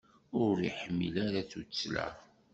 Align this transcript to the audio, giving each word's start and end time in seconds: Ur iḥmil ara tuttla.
Ur 0.45 0.55
iḥmil 0.69 1.15
ara 1.27 1.41
tuttla. 1.51 2.07